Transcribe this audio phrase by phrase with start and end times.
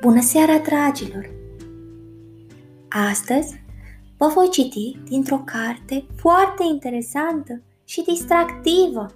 [0.00, 1.30] Bună seara, dragilor!
[2.88, 3.62] Astăzi
[4.16, 9.06] vă voi citi dintr-o carte foarte interesantă și distractivă.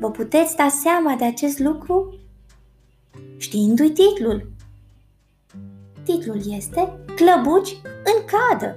[0.00, 2.18] Vă puteți da seama de acest lucru
[3.36, 4.52] știindu-i titlul.
[6.02, 8.76] Titlul este Clăbuci în cadă.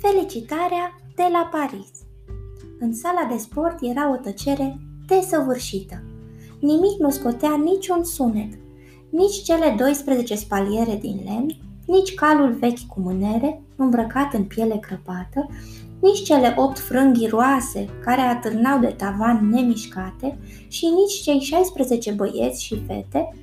[0.00, 1.90] Felicitarea de la Paris.
[2.78, 6.02] În sala de sport era o tăcere desăvârșită.
[6.60, 8.52] Nimic nu scotea niciun sunet,
[9.10, 15.48] nici cele 12 spaliere din lemn, nici calul vechi cu mânere, îmbrăcat în piele crăpată,
[16.00, 20.38] nici cele opt frânghi roase care atârnau de tavan nemișcate
[20.68, 23.34] și nici cei 16 băieți și fete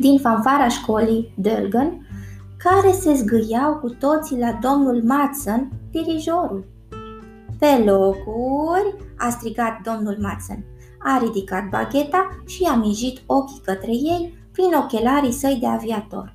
[0.00, 1.90] din fanfara școlii Dölgen,
[2.56, 6.64] care se zgâiau cu toții la domnul Matson, dirijorul.
[7.58, 10.64] Pe locuri, a strigat domnul Matson.
[11.02, 16.34] A ridicat bagheta și a mijit ochii către ei prin ochelarii săi de aviator.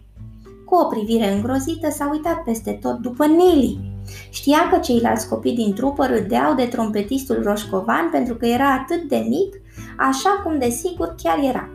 [0.65, 3.93] Cu o privire îngrozită s-a uitat peste tot după Nili.
[4.29, 9.25] Știa că ceilalți copii din trupă râdeau de trompetistul roșcovan pentru că era atât de
[9.29, 9.61] mic,
[9.97, 11.69] așa cum desigur chiar era.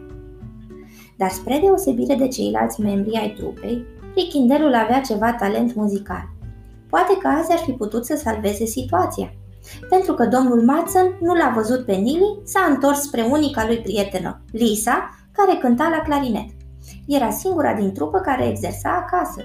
[1.16, 6.28] Dar spre deosebire de ceilalți membri ai trupei, Richindelul avea ceva talent muzical.
[6.88, 9.33] Poate că azi ar fi putut să salveze situația.
[9.89, 14.41] Pentru că domnul Matson nu l-a văzut pe Nili, s-a întors spre unica lui prietenă,
[14.52, 16.48] Lisa, care cânta la clarinet.
[17.06, 19.44] Era singura din trupă care exersa acasă.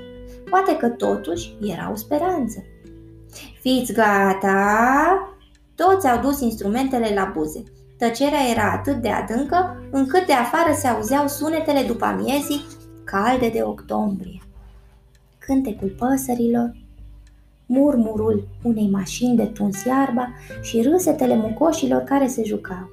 [0.50, 2.64] Poate că totuși era o speranță.
[3.62, 5.30] Fiți gata!
[5.76, 7.64] Toți au dus instrumentele la buze.
[7.98, 12.66] Tăcerea era atât de adâncă încât de afară se auzeau sunetele după amiezii
[13.04, 14.42] calde de octombrie.
[15.38, 16.76] Cântecul păsărilor,
[17.66, 20.30] murmurul unei mașini de tuns iarba
[20.62, 22.90] și râsetele mucoșilor care se jucau.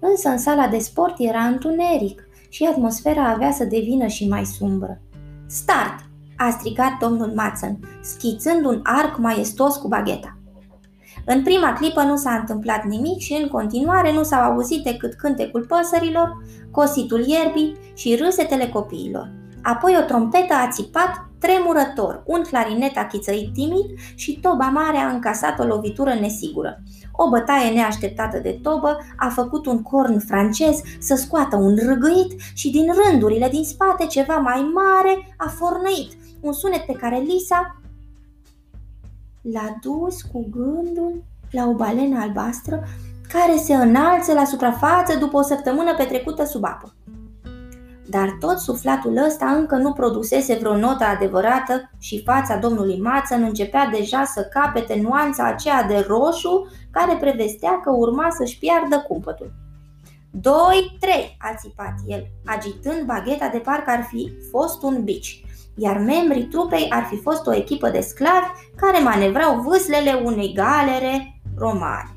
[0.00, 5.00] Însă în sala de sport era întuneric și atmosfera avea să devină și mai sumbră.
[5.46, 6.04] Start!
[6.36, 10.38] a strigat domnul Matson, schițând un arc maestos cu bagheta.
[11.26, 15.66] În prima clipă nu s-a întâmplat nimic și în continuare nu s-au auzit decât cântecul
[15.66, 19.32] păsărilor, cositul ierbii și râsetele copiilor.
[19.64, 25.08] Apoi o trompetă a țipat tremurător, un clarinet a chițăit timid și toba mare a
[25.08, 26.82] încasat o lovitură nesigură.
[27.12, 32.70] O bătaie neașteptată de tobă a făcut un corn francez să scoată un râgâit și
[32.70, 37.80] din rândurile din spate ceva mai mare a fornăit, un sunet pe care Lisa
[39.52, 42.82] l-a dus cu gândul la o balenă albastră
[43.28, 46.92] care se înalță la suprafață după o săptămână petrecută sub apă
[48.06, 53.86] dar tot suflatul ăsta încă nu produsese vreo notă adevărată și fața domnului Mațăn începea
[53.86, 59.52] deja să capete nuanța aceea de roșu care prevestea că urma să-și piardă cumpătul.
[60.30, 65.44] Doi, trei, a țipat el, agitând bagheta de parcă ar fi fost un bici,
[65.76, 71.40] iar membrii trupei ar fi fost o echipă de sclavi care manevrau vâslele unei galere
[71.56, 72.13] romane.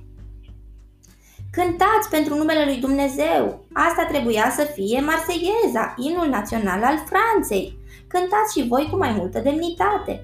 [1.62, 3.66] Cântați pentru numele lui Dumnezeu!
[3.74, 7.78] Asta trebuia să fie Marseieza, inul național al Franței.
[8.08, 10.24] Cântați și voi cu mai multă demnitate.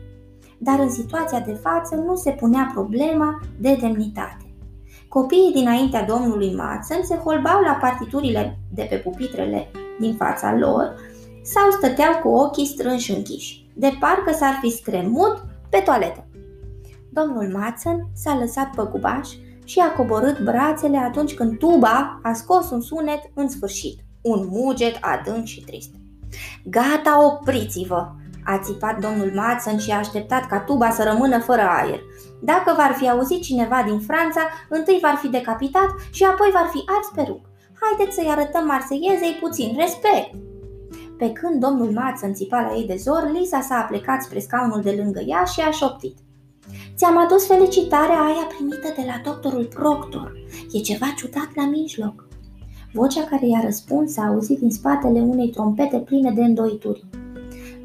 [0.57, 4.55] Dar în situația de față nu se punea problema de demnitate.
[5.07, 10.95] Copiii dinaintea domnului Matson se holbau la partiturile de pe pupitrele din fața lor
[11.43, 16.25] sau stăteau cu ochii strânși închiși, de parcă s-ar fi scremut pe toaletă.
[17.09, 19.29] Domnul Matson s-a lăsat păgubaș
[19.63, 24.97] și a coborât brațele atunci când tuba a scos un sunet în sfârșit, un muget
[25.01, 25.91] adânc și trist.
[26.63, 28.07] Gata, opriți-vă!
[28.45, 31.99] a țipat domnul Matson și a așteptat ca tuba să rămână fără aer.
[32.41, 36.83] Dacă v-ar fi auzit cineva din Franța, întâi v-ar fi decapitat și apoi v-ar fi
[36.85, 37.41] ars pe rug.
[37.81, 40.33] Haideți să-i arătăm marseiezei puțin respect!
[41.17, 44.95] Pe când domnul Matson țipa la ei de zor, Lisa s-a aplecat spre scaunul de
[45.03, 46.17] lângă ea și a șoptit.
[47.03, 50.33] Ți-am adus felicitarea aia primită de la doctorul Proctor.
[50.71, 52.27] E ceva ciudat la mijloc.
[52.93, 57.05] Vocea care i-a răspuns s-a auzit din spatele unei trompete pline de îndoituri.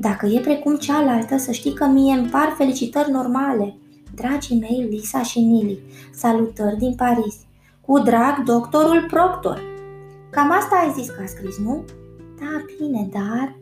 [0.01, 3.77] Dacă e precum cealaltă, să știi că mie îmi par felicitări normale.
[4.15, 5.79] Dragii mei, Lisa și Nili,
[6.13, 7.37] salutări din Paris.
[7.87, 9.63] Cu drag, doctorul Proctor.
[10.31, 11.85] Cam asta ai zis că a scris, nu?
[12.39, 13.57] Da, bine, dar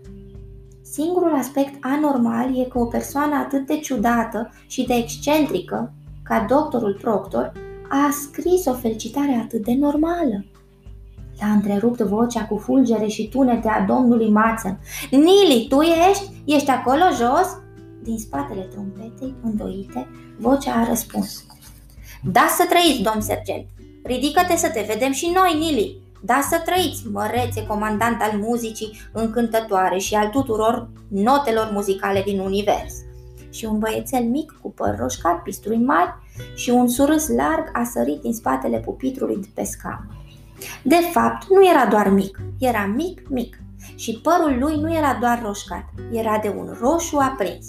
[0.99, 6.99] Singurul aspect anormal e că o persoană atât de ciudată și de excentrică ca doctorul
[7.01, 7.53] Proctor
[7.89, 10.45] a scris o felicitare atât de normală.
[11.41, 14.79] L-a întrerupt vocea cu fulgere și tunete a domnului Mațăn.
[15.11, 16.31] Nili, tu ești?
[16.45, 17.59] Ești acolo jos?
[18.03, 20.09] Din spatele trompetei, îndoite,
[20.39, 21.45] vocea a răspuns.
[22.33, 23.67] Da să trăiți, domn sergent!
[24.03, 26.06] Ridică-te să te vedem și noi, Nili!
[26.21, 32.95] Da să trăiți, mărețe comandant al muzicii încântătoare și al tuturor notelor muzicale din univers.
[33.51, 36.15] Și un băiețel mic cu păr roșcat, pisturi mari
[36.55, 40.07] și un surâs larg a sărit din spatele pupitrului de pe scamă.
[40.83, 43.59] De fapt, nu era doar mic, era mic, mic.
[43.95, 47.67] Și părul lui nu era doar roșcat, era de un roșu aprins.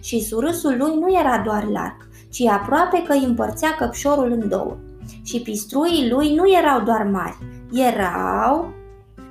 [0.00, 4.76] Și surâsul lui nu era doar larg, ci aproape că îi împărțea căpșorul în două.
[5.22, 7.36] Și pistruii lui nu erau doar mari,
[7.72, 8.72] erau...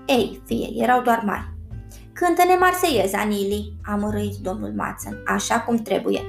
[0.06, 1.57] Ei, fie, erau doar mari.
[2.13, 6.21] Cântă-ne marseieza, Nili, a mărâit domnul Mațăn, așa cum trebuie.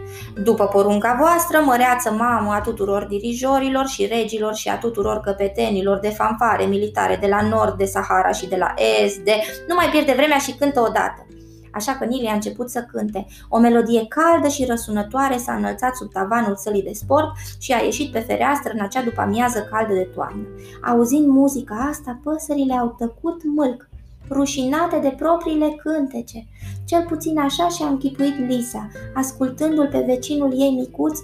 [0.42, 6.08] După porunca voastră, măreață mamă a tuturor dirijorilor și regilor și a tuturor căpetenilor de
[6.08, 9.32] fanfare militare de la nord de Sahara și de la est de...
[9.68, 11.26] Nu mai pierde vremea și cântă odată.
[11.72, 13.26] Așa că Nili a început să cânte.
[13.48, 17.28] O melodie caldă și răsunătoare s-a înălțat sub tavanul sălii de sport
[17.58, 20.46] și a ieșit pe fereastră în acea după amiază caldă de toamnă.
[20.82, 23.88] Auzind muzica asta, păsările au tăcut mâlc,
[24.30, 26.46] rușinate de propriile cântece.
[26.84, 31.18] Cel puțin așa și-a închipuit Lisa, ascultându-l pe vecinul ei micuț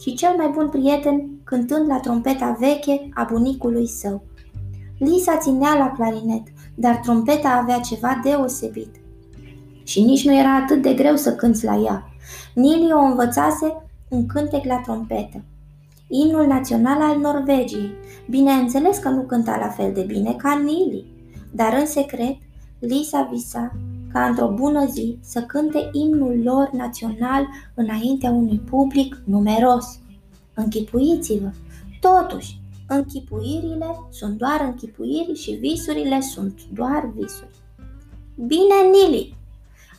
[0.00, 4.22] și cel mai bun prieten cântând la trompeta veche a bunicului său.
[4.98, 6.42] Lisa ținea la clarinet,
[6.74, 9.01] dar trompeta avea ceva deosebit
[9.84, 12.08] și nici nu era atât de greu să cânți la ea.
[12.54, 13.74] Nili o învățase
[14.08, 15.42] un cântec la trompetă.
[16.06, 17.90] Imnul național al Norvegiei.
[18.30, 21.04] Bineînțeles că nu cânta la fel de bine ca Nili,
[21.50, 22.36] dar în secret
[22.78, 23.72] Lisa visa
[24.12, 29.98] ca într-o bună zi să cânte imnul lor național înaintea unui public numeros.
[30.54, 31.50] Închipuiți-vă!
[32.00, 37.54] Totuși, închipuirile sunt doar închipuiri și visurile sunt doar visuri.
[38.34, 39.36] Bine, Nili,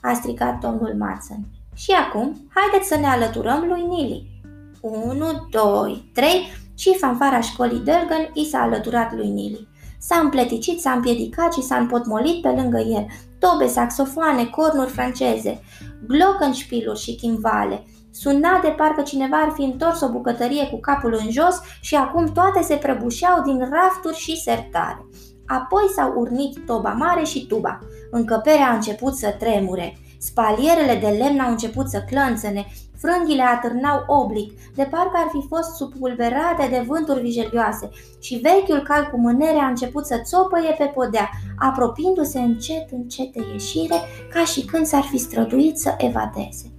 [0.04, 1.48] a strigat domnul Matson.
[1.76, 4.42] Și acum, haideți să ne alăturăm lui Nili.
[4.82, 6.48] Unu, doi, trei
[6.78, 9.68] și fanfara școlii Dölgen i s-a alăturat lui Nili.
[10.00, 13.06] S-a împleticit, s-a împiedicat și s-a împotmolit pe lângă el.
[13.40, 15.62] Tobe, saxofoane, cornuri franceze,
[16.08, 17.84] glockenspieluri și chimbale.
[18.12, 22.26] Suna de parcă cineva ar fi întors o bucătărie cu capul în jos și acum
[22.26, 25.06] toate se prăbușeau din rafturi și sertare.
[25.48, 27.80] Apoi s-au urnit toba mare și tuba.
[28.12, 29.98] Încăperea a început să tremure.
[30.18, 32.66] Spalierele de lemn au început să clănțene,
[33.04, 39.10] frânghile atârnau oblic, de parcă ar fi fost subpulverate de vânturi vijelioase și vechiul cal
[39.12, 43.96] cu mânere a început să țopăie pe podea, apropiindu-se încet, încet de ieșire,
[44.34, 46.72] ca și când s-ar fi străduit să evadeze.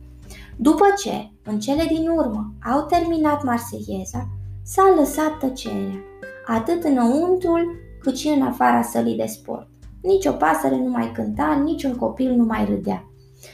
[0.56, 4.28] După ce, în cele din urmă, au terminat Marseieza,
[4.62, 6.05] s-a lăsat tăcerea,
[6.46, 9.69] atât înăuntrul cât și în afara sălii de sport.
[10.03, 13.09] Nici o pasăre nu mai cânta, nici un copil nu mai râdea.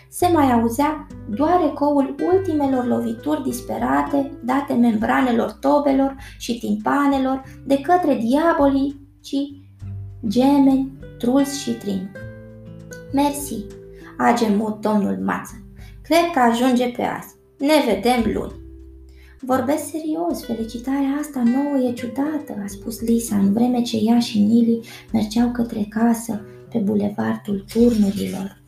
[0.08, 8.14] Se mai auzea doar ecoul ultimelor lovituri disperate date membranelor tobelor și timpanelor de către
[8.14, 9.36] diabolii, ci
[10.28, 12.10] gemeni, truls și trin.
[13.12, 13.66] Mersi,
[14.16, 15.54] a gemut domnul Mață.
[16.02, 17.34] Cred că ajunge pe azi.
[17.58, 18.59] Ne vedem luni.
[19.42, 24.38] Vorbesc serios, felicitarea asta nouă e ciudată, a spus Lisa în vreme ce ea și
[24.38, 24.80] Nili
[25.12, 26.40] mergeau către casă
[26.70, 28.62] pe bulevardul turnurilor.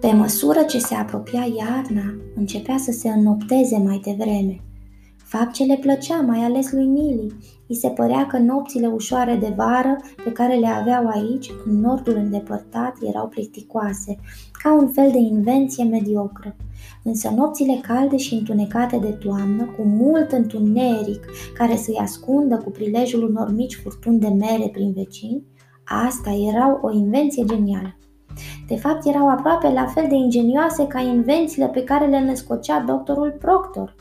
[0.00, 4.60] Pe măsură ce se apropia iarna, începea să se înnopteze mai devreme.
[5.16, 7.32] Fapt ce le plăcea, mai ales lui Nili.
[7.70, 12.14] I se părea că nopțile ușoare de vară pe care le aveau aici, în nordul
[12.14, 14.18] îndepărtat, erau plicticoase,
[14.62, 16.56] ca un fel de invenție mediocră.
[17.02, 21.24] Însă nopțile calde și întunecate de toamnă, cu mult întuneric
[21.54, 25.44] care să-i ascundă cu prilejul unor mici furtuni de mere prin vecini,
[25.84, 27.94] asta erau o invenție genială.
[28.68, 33.36] De fapt, erau aproape la fel de ingenioase ca invențiile pe care le născocea doctorul
[33.38, 33.94] Proctor.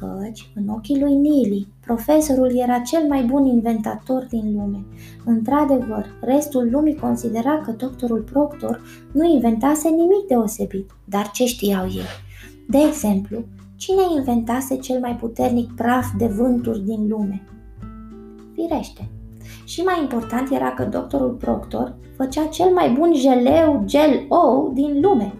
[0.00, 4.84] Căci, în ochii lui Nili, profesorul era cel mai bun inventator din lume.
[5.24, 12.10] Într-adevăr, restul lumii considera că doctorul Proctor nu inventase nimic deosebit, dar ce știau ei?
[12.68, 13.44] De exemplu,
[13.76, 17.42] cine inventase cel mai puternic praf de vânturi din lume?
[18.54, 19.08] Firește,
[19.64, 25.00] și mai important era că doctorul Proctor făcea cel mai bun jeleu gel ou din
[25.00, 25.34] lume,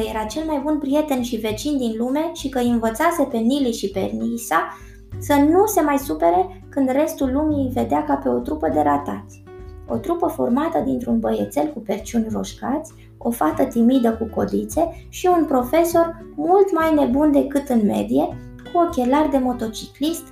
[0.00, 3.36] că era cel mai bun prieten și vecin din lume și că îi învățase pe
[3.36, 4.76] Nili și pe Nisa
[5.18, 8.80] să nu se mai supere când restul lumii îi vedea ca pe o trupă de
[8.80, 9.42] ratați.
[9.88, 15.44] O trupă formată dintr-un băiețel cu perciuni roșcați, o fată timidă cu codițe și un
[15.44, 18.36] profesor mult mai nebun decât în medie,
[18.72, 20.24] cu ochelari de motociclist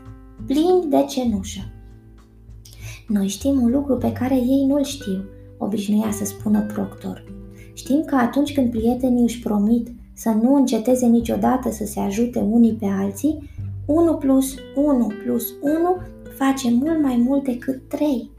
[0.47, 1.61] plini de cenușă.
[3.09, 5.25] Noi știm un lucru pe care ei nu-l știu,
[5.59, 7.28] obișnuia să spună Proctor.
[7.79, 12.73] Știm că atunci când prietenii își promit să nu înceteze niciodată să se ajute unii
[12.73, 13.51] pe alții,
[13.87, 15.97] 1 plus 1 plus 1
[16.37, 18.31] face mult mai mult decât 3.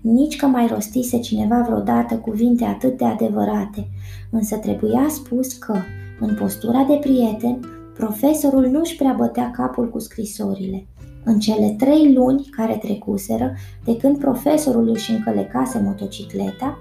[0.00, 3.88] nici că mai rostise cineva vreodată cuvinte atât de adevărate,
[4.30, 5.74] însă trebuia spus că,
[6.20, 7.60] în postura de prieten,
[7.94, 10.86] profesorul nu-și prea bătea capul cu scrisorile.
[11.24, 16.78] În cele trei luni care trecuseră, de când profesorul își încălecase motocicleta,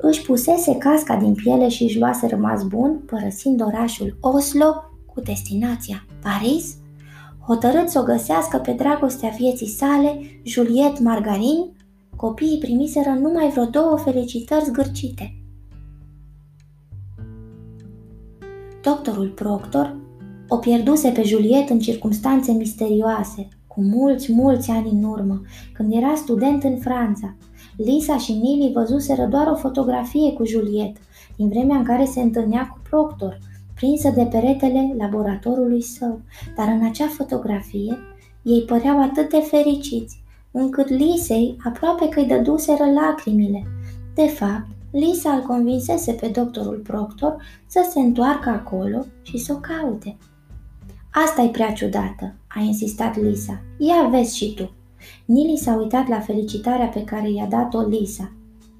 [0.00, 4.74] își pusese casca din piele și își luase rămas bun, părăsind orașul Oslo
[5.06, 6.76] cu destinația Paris,
[7.46, 11.76] hotărât să o găsească pe dragostea vieții sale, Juliet Margarin,
[12.16, 15.34] copiii primiseră numai vreo două felicitări zgârcite.
[18.82, 19.96] Doctorul Proctor
[20.52, 25.40] o pierduse pe Juliet în circunstanțe misterioase, cu mulți, mulți ani în urmă,
[25.72, 27.36] când era student în Franța.
[27.84, 30.96] Lisa și Nili văzuseră doar o fotografie cu Juliet,
[31.36, 33.38] din vremea în care se întâlnea cu Proctor,
[33.74, 36.20] prinsă de peretele laboratorului său,
[36.56, 37.98] dar în acea fotografie
[38.42, 43.62] ei păreau atât de fericiți, încât Lisei aproape că îi dăduseră lacrimile.
[44.14, 49.56] De fapt, Lisa îl convinsese pe doctorul Proctor să se întoarcă acolo și să o
[49.56, 50.16] caute.
[51.10, 53.60] Asta e prea ciudată, a insistat Lisa.
[53.78, 54.70] Ia vezi și tu.
[55.24, 58.32] Nili s-a uitat la felicitarea pe care i-a dat-o Lisa.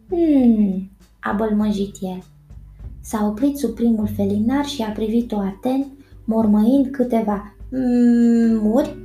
[0.08, 2.22] Hmm, a bălmăjit el.
[3.00, 5.86] S-a oprit sub primul felinar și a privit-o atent,
[6.24, 7.54] mormăind câteva
[8.60, 8.96] muri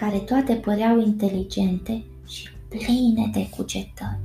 [0.00, 4.18] care toate păreau inteligente și pline de cugetări.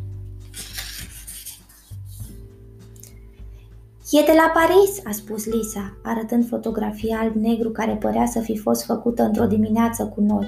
[4.11, 8.83] E de la Paris, a spus Lisa, arătând fotografia alb-negru care părea să fi fost
[8.83, 10.47] făcută într-o dimineață cu noi.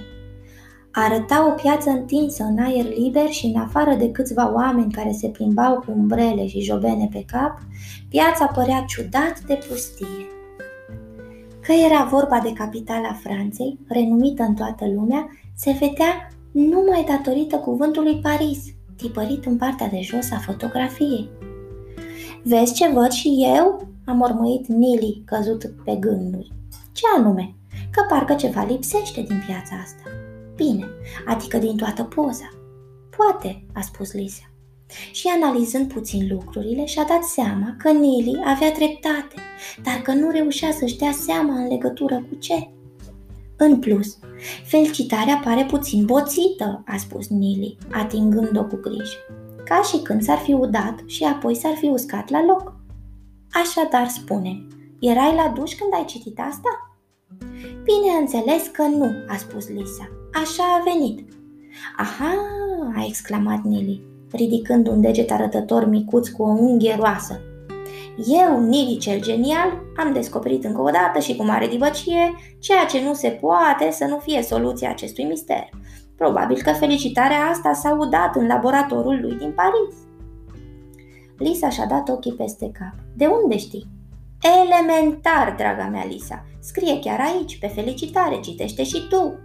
[0.93, 5.27] Arăta o piață întinsă în aer liber și în afară de câțiva oameni care se
[5.27, 7.57] plimbau cu umbrele și jobene pe cap,
[8.09, 10.25] piața părea ciudat de pustie.
[11.61, 18.19] Că era vorba de capitala Franței, renumită în toată lumea, se vedea numai datorită cuvântului
[18.21, 18.63] Paris,
[18.97, 21.29] tipărit în partea de jos a fotografiei.
[22.43, 26.51] Vezi ce văd și eu?" a mormăit Nili, căzut pe gânduri.
[26.91, 27.55] Ce anume?
[27.91, 30.20] Că parcă ceva lipsește din piața asta.
[30.55, 30.87] Bine,
[31.25, 32.49] adică din toată poza.
[33.17, 34.51] Poate, a spus Lisa.
[35.11, 39.35] Și analizând puțin lucrurile, și-a dat seama că Nili avea dreptate,
[39.83, 42.69] dar că nu reușea să-și dea seama în legătură cu ce.
[43.57, 44.17] În plus,
[44.65, 49.17] felicitarea pare puțin boțită, a spus Nili, atingând-o cu grijă
[49.71, 52.75] ca și când s-ar fi udat și apoi s-ar fi uscat la loc.
[53.51, 54.67] Așadar spune,
[54.99, 56.97] erai la duș când ai citit asta?
[57.83, 60.09] Bineînțeles că nu, a spus Lisa.
[60.33, 61.25] Așa a venit.
[61.97, 62.33] Aha,
[62.95, 67.39] a exclamat Nili, ridicând un deget arătător micuț cu o unghie roasă.
[68.25, 73.03] Eu, Nili cel genial, am descoperit încă o dată și cu mare divăcie ceea ce
[73.03, 75.69] nu se poate să nu fie soluția acestui mister.
[76.17, 79.95] Probabil că felicitarea asta s-a udat în laboratorul lui din Paris.
[81.37, 82.93] Lisa și-a dat ochii peste cap.
[83.15, 83.87] De unde știi?
[84.41, 86.45] Elementar, draga mea Lisa.
[86.59, 89.39] Scrie chiar aici, pe felicitare, citește și tu.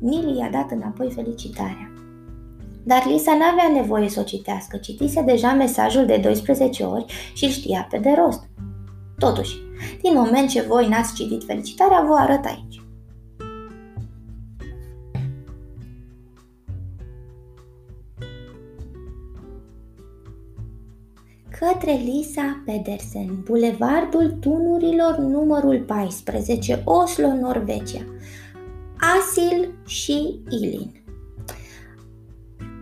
[0.00, 1.92] Nili i-a dat înapoi felicitarea.
[2.84, 7.50] Dar Lisa n-avea nevoie să o citească, citise deja mesajul de 12 ori și îl
[7.50, 8.48] știa pe de rost.
[9.18, 9.56] Totuși,
[10.02, 12.82] din moment ce voi n-ați citit felicitarea, vă arăt aici.
[21.58, 28.04] către Lisa Pedersen, Bulevardul Tunurilor numărul 14, Oslo, Norvegia.
[29.16, 30.92] Asil și Ilin.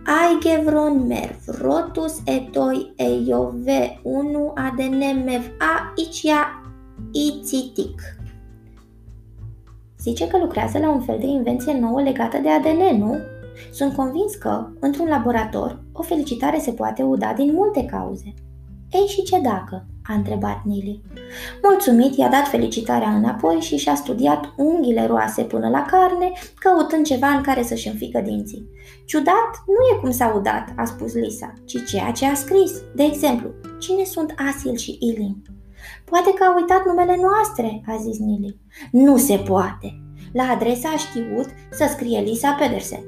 [0.05, 6.61] Aigevron merv, rotus etoi eiove 1 adenemev a icia
[7.11, 8.01] ititic.
[9.99, 13.17] Zice că lucrează la un fel de invenție nouă legată de ADN, nu?
[13.71, 18.33] Sunt convins că, într-un laborator, o felicitare se poate uda din multe cauze.
[18.91, 19.85] Ei și ce dacă?
[20.07, 21.01] A întrebat Nili.
[21.63, 27.27] Mulțumit, i-a dat felicitarea înapoi și și-a studiat unghiile roase până la carne, căutând ceva
[27.27, 28.69] în care să-și înfică dinții.
[29.05, 32.71] Ciudat nu e cum s-a udat, a spus Lisa, ci ceea ce a scris.
[32.95, 33.49] De exemplu,
[33.79, 35.41] cine sunt Asil și Ilin?
[36.05, 38.59] Poate că a uitat numele noastre, a zis Nili.
[38.91, 40.01] Nu se poate.
[40.33, 43.03] La adresa a știut să scrie Lisa Pedersen.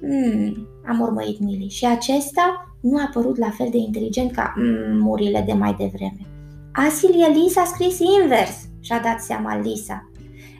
[0.00, 1.68] Hmm, a mormăit Nili.
[1.68, 6.33] Și acesta nu a părut la fel de inteligent ca mm, murile de mai devreme.
[6.76, 10.10] Asilie Lisa a scris invers, și-a dat seama Lisa.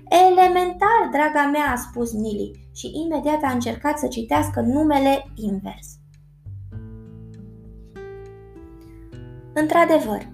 [0.09, 5.87] Elementar, draga mea, a spus Nili și imediat a încercat să citească numele invers.
[9.53, 10.29] Într-adevăr,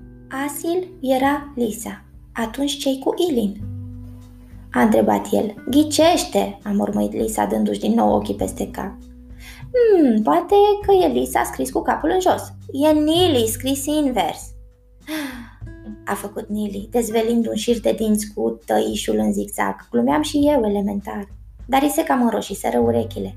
[0.47, 2.05] Asil era Lisa.
[2.33, 3.57] Atunci cei cu Ilin?
[4.73, 5.55] A întrebat el.
[5.71, 8.93] Ghicește, a mormăit Lisa dându-și din nou ochii peste cap.
[9.73, 10.55] Hmm, poate
[10.87, 12.53] că Elisa a scris cu capul în jos.
[12.73, 14.51] E Nili scris invers.
[16.11, 19.89] A făcut Nili, dezvelind un șir de dinți cu tăișul în zigzag.
[19.91, 21.29] Glumeam și eu elementar.
[21.67, 23.37] Dar îi se cam înroșiseră urechile.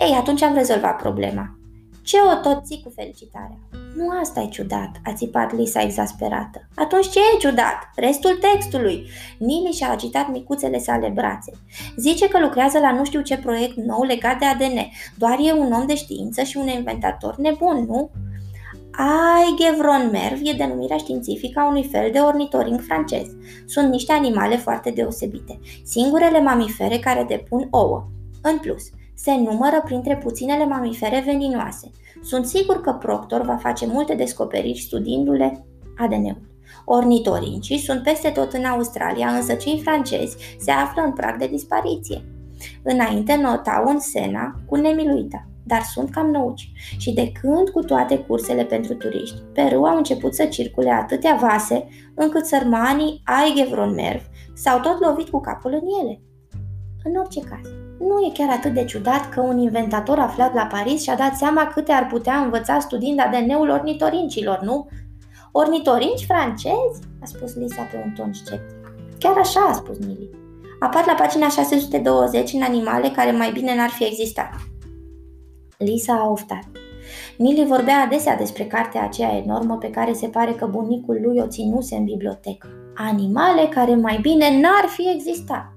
[0.00, 1.58] Ei, atunci am rezolvat problema.
[2.02, 3.58] Ce o tot ții cu felicitarea?
[3.96, 6.68] Nu asta e ciudat, a țipat Lisa exasperată.
[6.74, 7.90] Atunci ce e ciudat?
[7.96, 9.06] Restul textului.
[9.38, 11.52] Nili și-a agitat micuțele sale brațe.
[11.96, 14.78] Zice că lucrează la nu știu ce proiect nou legat de ADN.
[15.18, 18.10] Doar e un om de știință și un inventator nebun, nu?
[18.92, 23.26] Aigevron-merv e denumirea științifică a unui fel de ornitoring francez.
[23.66, 28.06] Sunt niște animale foarte deosebite, singurele mamifere care depun ouă.
[28.42, 28.82] În plus,
[29.14, 31.90] se numără printre puținele mamifere veninoase.
[32.22, 35.64] Sunt sigur că Proctor va face multe descoperiri studiindu-le
[35.96, 36.50] ADN-ul.
[36.84, 42.24] Ornitorincii sunt peste tot în Australia, însă cei francezi se află în prag de dispariție.
[42.82, 46.72] Înainte notau în Sena cu nemiluita, dar sunt cam nouci.
[46.98, 51.38] Și de când cu toate cursele pentru turiști, pe râu au început să circule atâtea
[51.40, 54.22] vase, încât sărmanii Aigevron Merv
[54.54, 56.20] s-au tot lovit cu capul în ele.
[57.04, 61.02] În orice caz, nu e chiar atât de ciudat că un inventator aflat la Paris
[61.02, 64.88] și-a dat seama câte ar putea învăța studiind ADN-ul ornitorincilor, nu?
[65.52, 67.00] Ornitorinci francezi?
[67.22, 68.94] a spus Lisa pe un ton sceptic.
[69.18, 70.30] Chiar așa, a spus Nili.
[70.80, 74.50] Apar la pagina 620 în animale care mai bine n-ar fi existat.
[75.82, 76.64] Lisa a oftat.
[77.36, 81.46] Nili vorbea adesea despre cartea aceea enormă pe care se pare că bunicul lui o
[81.46, 82.68] ținuse în bibliotecă.
[82.96, 85.72] Animale care mai bine n-ar fi existat.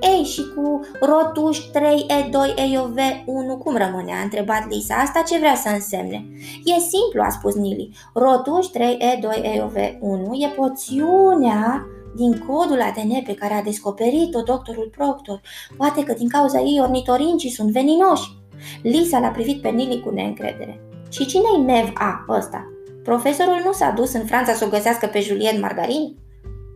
[0.00, 4.12] Ei, și cu rotuș 3E2EOV1 cum rămâne?
[4.12, 4.94] A întrebat Lisa.
[4.94, 6.26] Asta ce vrea să însemne?
[6.64, 7.96] E simplu, a spus Nili.
[8.14, 15.40] Rotuș 3E2EOV1 e poțiunea din codul ADN pe care a descoperit-o doctorul Proctor.
[15.76, 18.35] Poate că din cauza ei ornitorincii sunt veninoși.
[18.82, 20.80] Lisa l-a privit pe Nili cu neîncredere.
[21.10, 22.70] Și cine-i Nev A ăsta?
[23.02, 26.16] Profesorul nu s-a dus în Franța să o găsească pe Julien Margarin?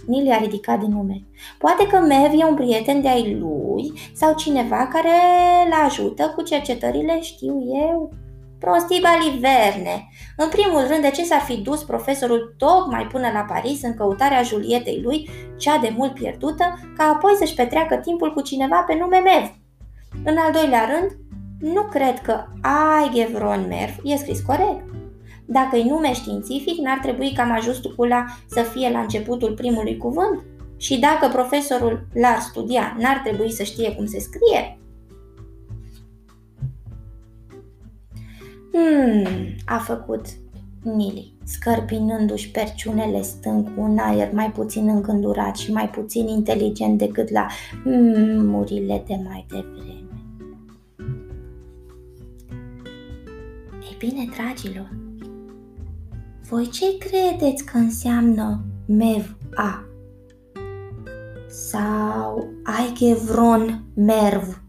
[0.06, 1.22] Nili a ridicat din nume.
[1.58, 5.14] Poate că Mev e un prieten de-ai lui sau cineva care
[5.66, 8.12] îl ajută cu cercetările, știu eu.
[8.58, 10.08] Prostii baliverne!
[10.36, 14.42] În primul rând, de ce s-ar fi dus profesorul tocmai până la Paris în căutarea
[14.42, 19.18] Julietei lui, cea de mult pierdută, ca apoi să-și petreacă timpul cu cineva pe nume
[19.18, 19.54] Mev?
[20.24, 21.10] În al doilea rând,
[21.60, 24.84] nu cred că Aigevron Merv e scris corect.
[25.44, 30.44] Dacă îi nume științific, n-ar trebui ca majuscula să fie la începutul primului cuvânt?
[30.76, 34.78] Și dacă profesorul l-ar studia, n-ar trebui să știe cum se scrie?
[38.72, 39.26] Hmm,
[39.66, 40.26] a făcut
[40.82, 47.30] Nili, scărpinându-și perciunele stâng cu un aer mai puțin îngândurat și mai puțin inteligent decât
[47.30, 47.46] la
[48.36, 49.99] murile de mai devreme.
[54.00, 54.88] Bine, dragilor,
[56.48, 59.84] voi ce credeți că înseamnă MEV-A?
[61.48, 64.62] Sau Aigevron Merv?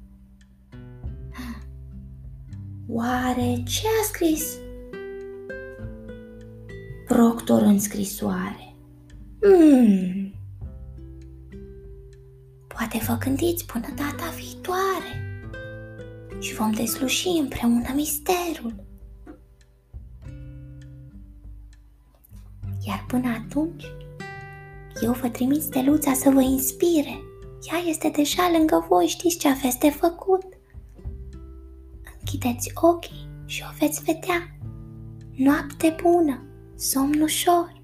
[2.87, 4.57] Oare ce a scris
[7.07, 8.75] Proctor în scrisoare?
[9.41, 10.33] Hmm.
[12.67, 15.43] Poate vă gândiți până data viitoare
[16.39, 18.89] și vom desluși împreună misterul.
[23.11, 23.83] Până atunci,
[25.01, 27.21] eu vă trimit steluța să vă inspire.
[27.71, 30.43] Ea este deja lângă voi, știți ce aveți de făcut.
[32.19, 34.57] Închideți ochii și o veți vedea.
[35.35, 36.43] Noapte bună,
[36.75, 37.80] somn ușor.